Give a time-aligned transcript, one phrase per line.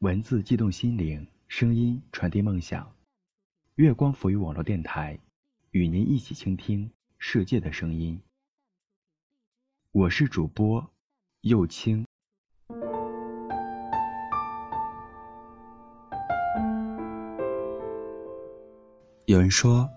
[0.00, 2.88] 文字激动心灵，声音传递梦想。
[3.74, 5.18] 月光浮于网络电台，
[5.72, 8.16] 与您一起倾听世界的声音。
[9.90, 10.88] 我是主播
[11.40, 12.06] 右青。
[19.24, 19.90] 有人说，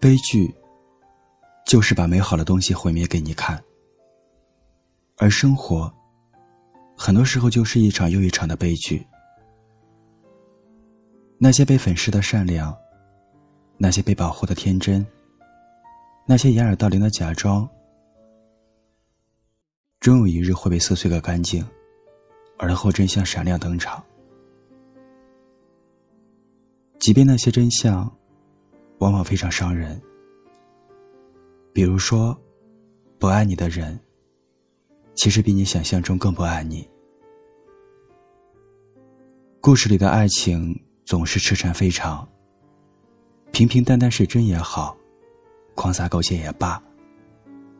[0.00, 0.52] 悲剧
[1.64, 3.62] 就是把美好的东西毁灭给你看，
[5.18, 5.99] 而生活。
[7.02, 9.02] 很多时候就是一场又一场的悲剧。
[11.38, 12.76] 那些被粉饰的善良，
[13.78, 15.04] 那些被保护的天真，
[16.26, 17.66] 那些掩耳盗铃的假装，
[19.98, 21.66] 终有一日会被撕碎个干净，
[22.58, 24.04] 而后真相闪亮登场。
[26.98, 28.14] 即便那些真相，
[28.98, 29.98] 往往非常伤人。
[31.72, 32.38] 比如说，
[33.18, 33.98] 不爱你的人。
[35.16, 36.88] 其实比你想象中更不爱你。
[39.62, 40.74] 故事里的爱情
[41.04, 42.26] 总是痴缠非常，
[43.52, 44.96] 平平淡淡是真也好，
[45.74, 46.82] 狂撒狗血也罢，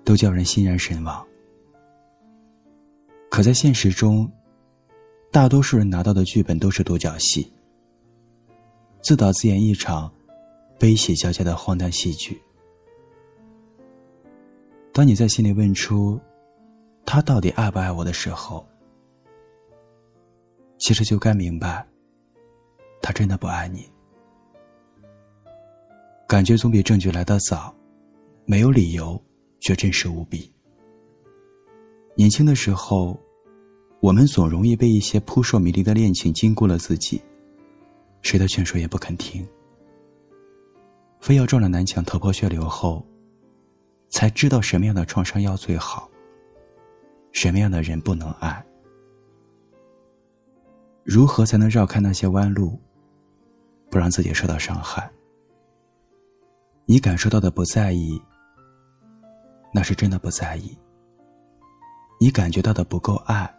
[0.05, 1.27] 都叫人欣然神往。
[3.30, 4.30] 可在现实中，
[5.32, 7.50] 大多数人拿到的剧本都是独角戏，
[9.00, 10.12] 自导自演一场
[10.78, 12.38] 悲喜交加的荒诞戏剧。
[14.92, 16.20] 当你在心里问出。
[17.06, 18.64] 他到底爱不爱我的时候，
[20.81, 21.86] 其实就该明白，
[23.03, 23.89] 他真的不爱你。
[26.27, 27.73] 感觉总比证据来得早，
[28.47, 29.23] 没有理由，
[29.61, 30.51] 却真实无比。
[32.17, 33.20] 年轻的时候，
[34.01, 37.20] 我们总容易被一些扑朔迷离的恋情禁锢了自己，
[38.23, 39.47] 谁的劝说也不肯听，
[41.20, 43.06] 非要撞了南墙头破血流后，
[44.08, 46.08] 才知道什么样的创伤药最好。
[47.33, 48.64] 什么样的人不能爱？
[51.04, 52.78] 如何才能绕开那些弯路，
[53.90, 55.10] 不让自己受到伤害？
[56.84, 58.20] 你感受到的不在意，
[59.72, 60.77] 那是真的不在意；
[62.18, 63.52] 你感觉到的不够爱，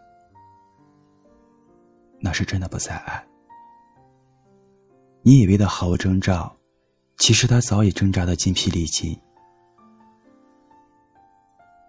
[2.19, 3.25] 那是真的不再爱。
[5.23, 6.55] 你以为的毫无征兆，
[7.17, 9.19] 其实他早已挣扎的筋疲力尽。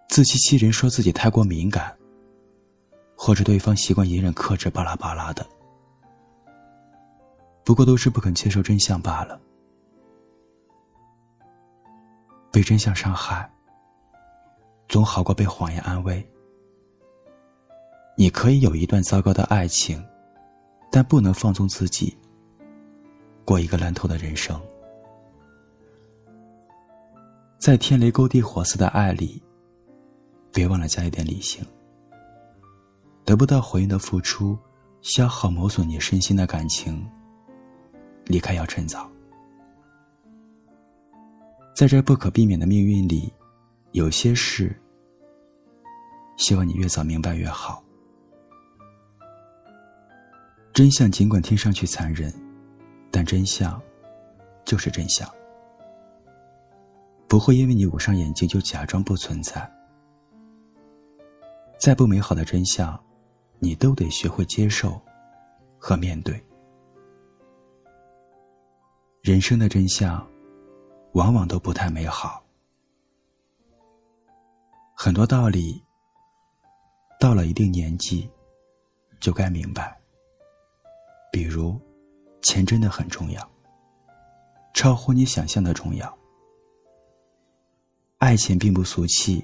[0.09, 1.97] 自欺欺人，说自己太过敏感，
[3.25, 5.47] 或者对方习惯隐忍克制，巴拉巴拉的，
[7.63, 9.39] 不过都是不肯接受真相罢了。
[12.51, 13.49] 被真相伤害，
[14.89, 16.21] 总好过被谎言安慰。
[18.17, 20.05] 你可以有一段糟糕的爱情，
[20.91, 22.17] 但不能放纵自己，
[23.45, 24.61] 过一个烂透的人生。
[27.57, 29.41] 在天雷勾地火似的爱里。
[30.51, 31.65] 别忘了加一点理性。
[33.25, 34.57] 得不到回应的付出，
[35.01, 37.05] 消耗磨损你身心的感情。
[38.25, 39.09] 离开要趁早。
[41.75, 43.33] 在这不可避免的命运里，
[43.91, 44.79] 有些事，
[46.37, 47.83] 希望你越早明白越好。
[50.73, 52.33] 真相尽管听上去残忍，
[53.11, 53.81] 但真相，
[54.65, 55.29] 就是真相。
[57.27, 59.69] 不会因为你捂上眼睛就假装不存在。
[61.79, 62.97] 再不美好的真相，
[63.63, 65.01] 你都得学会接受
[65.79, 66.37] 和面对。
[69.21, 70.21] 人生的真相，
[71.13, 72.43] 往往都不太美好。
[74.93, 75.81] 很多道理，
[77.21, 78.29] 到了一定年纪，
[79.21, 79.97] 就该明白。
[81.31, 81.79] 比如，
[82.41, 83.49] 钱真的很重要，
[84.73, 86.17] 超乎你想象的重要。
[88.17, 89.41] 爱情并不俗气。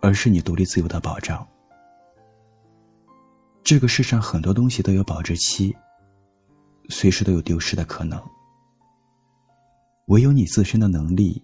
[0.00, 1.48] 而是你独立自由的保障。
[3.64, 5.74] 这个世上很多东西都有保质期，
[6.90, 8.22] 随时都有丢失的可能。
[10.08, 11.42] 唯有你自身的能力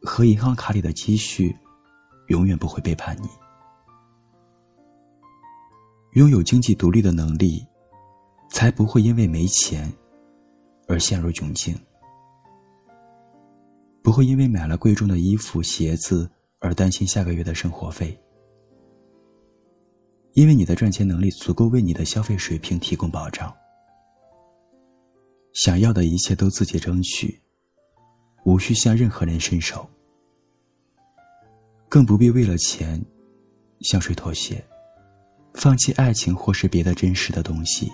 [0.00, 1.54] 和银行卡里的积蓄，
[2.28, 3.28] 永远不会背叛你。
[6.12, 7.62] 拥有经济独立的能力，
[8.48, 9.92] 才不会因为没钱
[10.88, 11.78] 而陷入窘境，
[14.02, 16.30] 不会因为买了贵重的衣服鞋子。
[16.60, 18.20] 而担心下个月的生活费，
[20.34, 23.54] 因为你的赚钱能力足够为你的消费水平提供保障。
[25.52, 27.40] 想要的一切都自己争取，
[28.44, 29.88] 无需向任何人伸手，
[31.88, 33.04] 更不必为了钱
[33.80, 34.64] 向谁妥协，
[35.54, 37.90] 放弃爱情或是别的真实的东西。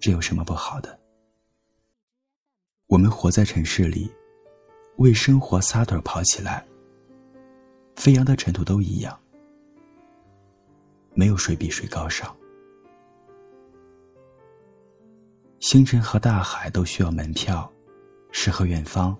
[0.00, 0.98] 这有什么不好的？
[2.86, 4.10] 我们活在城市里，
[4.96, 6.66] 为生活撒腿跑起来。
[7.96, 9.20] 飞扬的尘土都一样，
[11.14, 12.34] 没有谁比谁高尚。
[15.60, 17.70] 星辰和大海都需要门票，
[18.32, 19.16] 诗和远方，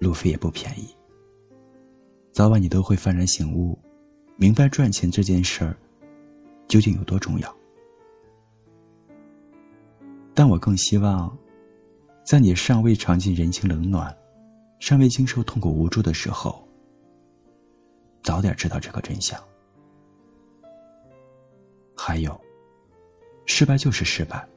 [0.00, 0.94] 路费也不便宜。
[2.32, 3.78] 早晚你都会幡然醒悟，
[4.36, 5.76] 明白赚钱这件事儿
[6.66, 7.56] 究竟有多重要。
[10.34, 11.36] 但我更希望，
[12.24, 14.16] 在你尚未尝尽人情冷暖，
[14.78, 16.66] 尚未经受痛苦无助的时候，
[18.22, 19.40] 早点知道这个真相。
[22.08, 22.40] 还有，
[23.44, 24.48] 失败就是失败。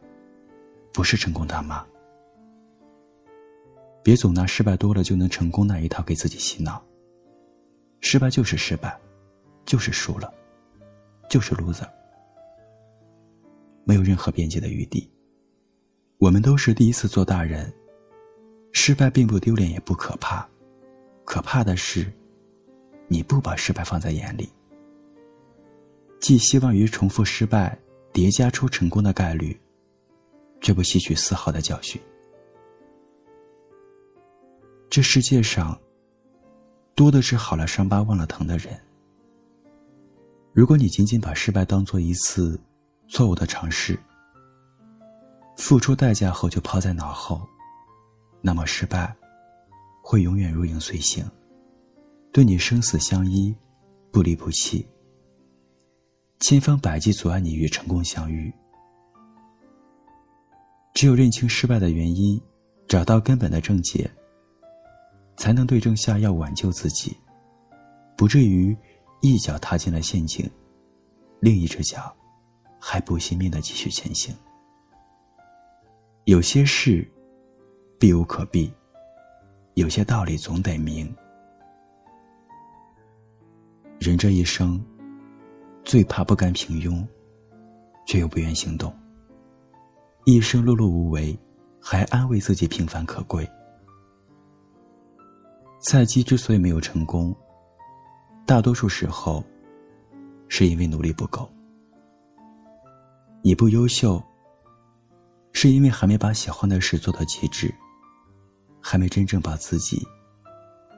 [0.93, 1.85] 不是成功大妈，
[4.01, 6.81] 别总拿失败多了就能成功那一套给自己洗脑。
[7.99, 8.97] 失败就是失败，
[9.65, 10.33] 就是输了，
[11.29, 11.89] 就是 loser，
[13.83, 15.11] 没有任何辩解的余地。
[16.19, 17.69] 我们都是第一次做大人，
[18.71, 20.47] 失败并不丢脸也不可怕，
[21.25, 22.09] 可怕的是，
[23.09, 24.49] 你不把失败放在眼里，
[26.21, 27.77] 寄希望于重复失败
[28.13, 29.59] 叠加出成功的概率。
[30.61, 31.99] 却不吸取丝毫的教训。
[34.91, 35.75] 这世界上，
[36.93, 38.79] 多的是好了伤疤忘了疼的人。
[40.53, 42.61] 如果你仅仅把失败当做一次
[43.07, 43.97] 错误的尝试，
[45.57, 47.41] 付出代价后就抛在脑后，
[48.39, 49.15] 那么失败
[50.03, 51.25] 会永远如影随形，
[52.31, 53.51] 对你生死相依，
[54.11, 54.85] 不离不弃，
[56.41, 58.51] 千方百计阻碍你与成功相遇。
[60.91, 62.41] 只有认清失败的原因，
[62.87, 64.09] 找到根本的症结，
[65.37, 67.15] 才能对症下药挽救自己，
[68.17, 68.75] 不至于
[69.21, 70.49] 一脚踏进了陷阱，
[71.39, 72.11] 另一只脚
[72.79, 74.35] 还不惜命的继续前行。
[76.25, 77.07] 有些事
[77.99, 78.73] 避无可避，
[79.75, 81.15] 有些道理总得明。
[83.99, 84.83] 人这一生，
[85.83, 87.05] 最怕不甘平庸，
[88.05, 88.93] 却又不愿行动。
[90.25, 91.37] 一生碌碌无为，
[91.81, 93.49] 还安慰自己平凡可贵。
[95.81, 97.35] 菜鸡之所以没有成功，
[98.45, 99.43] 大多数时候，
[100.47, 101.49] 是因为努力不够。
[103.41, 104.21] 你不优秀，
[105.51, 107.73] 是因为还没把喜欢的事做到极致，
[108.79, 110.07] 还没真正把自己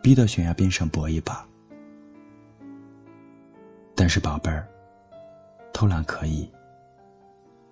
[0.01, 1.47] 逼到悬崖边上搏一把。
[3.95, 4.68] 但是宝贝儿，
[5.83, 6.50] 偷懒可以。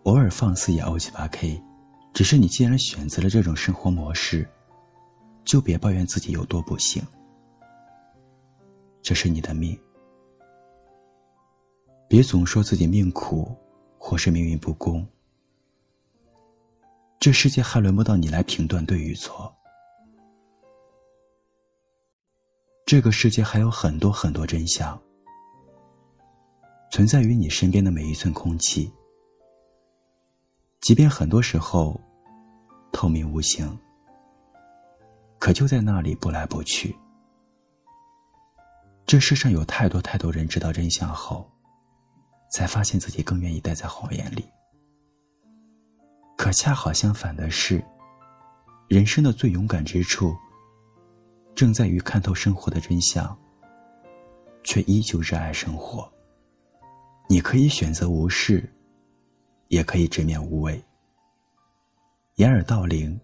[0.03, 1.63] 偶尔放肆也 O 七八 K，
[2.13, 4.45] 只是你既然选择了这种生活模式，
[5.45, 7.01] 就别抱怨自己有多不幸。
[9.01, 9.79] 这是你的命，
[12.09, 13.55] 别总说自己命苦，
[13.97, 15.07] 或是命运不公。
[17.17, 19.55] 这世界还轮不到你来评断对与错。
[22.85, 25.01] 这个世界还有很多很多真相，
[26.91, 28.91] 存在于你身边的每一寸空气。
[30.81, 31.99] 即便很多时候
[32.91, 33.79] 透明无形，
[35.39, 36.93] 可就在那里不来不去。
[39.05, 41.49] 这世上有太多太多人知道真相后，
[42.51, 44.43] 才发现自己更愿意待在谎言里。
[46.37, 47.81] 可恰好相反的是，
[48.89, 50.35] 人生的最勇敢之处，
[51.55, 53.37] 正在于看透生活的真相，
[54.63, 56.11] 却依旧热爱生活。
[57.31, 58.69] 你可以选择无视。
[59.69, 60.83] 也可以直面无畏，
[62.35, 63.17] 掩耳盗铃，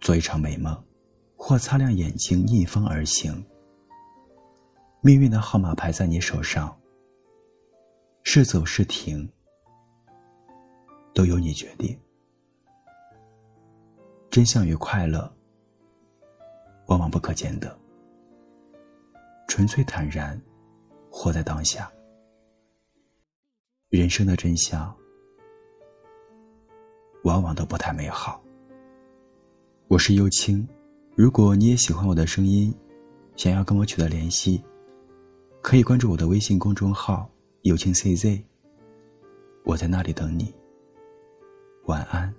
[0.00, 0.82] 做一场美梦，
[1.36, 3.44] 或擦亮眼睛逆风而行。
[5.02, 6.74] 命运的号码牌在你手上，
[8.22, 9.30] 是走是停，
[11.12, 11.94] 都由你决定。
[14.30, 15.30] 真相与快乐，
[16.86, 17.78] 往往不可兼得。
[19.46, 20.40] 纯粹坦然，
[21.10, 21.92] 活在当下。
[23.92, 24.90] 人生的真相。
[27.24, 28.42] 往往都不太美好。
[29.86, 30.66] 我是幽青，
[31.14, 32.74] 如果你也喜欢我的声音，
[33.36, 34.64] 想要跟我取得联系，
[35.60, 37.30] 可以关注我的微信公众号
[37.64, 38.42] “有情 CZ”，
[39.62, 40.54] 我在那里等你。
[41.84, 42.34] 晚安。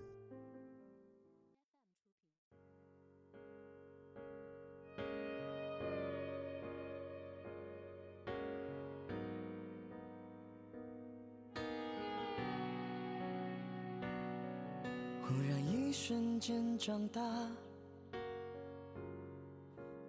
[16.85, 17.21] 长大，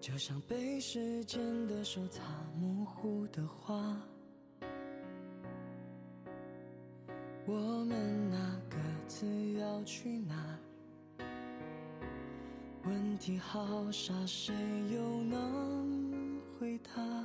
[0.00, 2.20] 就像被时间的手擦
[2.58, 3.96] 模糊的画。
[7.46, 7.54] 我
[7.84, 8.76] 们那各
[9.06, 10.58] 自要去哪？
[12.82, 14.52] 问题好傻，谁
[14.92, 17.24] 又能回答？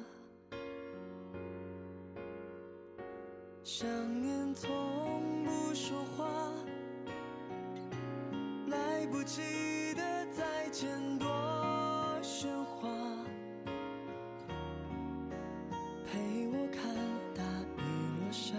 [3.64, 3.88] 想
[4.22, 4.70] 念从
[5.44, 6.30] 不说话。
[9.00, 11.26] 来不及的再见多
[12.22, 12.90] 喧哗，
[16.06, 16.94] 陪我看
[17.34, 17.42] 大
[17.78, 17.82] 雨
[18.20, 18.56] 落下，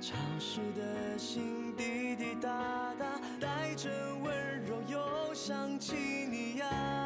[0.00, 3.90] 潮湿的心滴滴答答，带着
[4.22, 5.96] 温柔又想起
[6.30, 7.05] 你呀。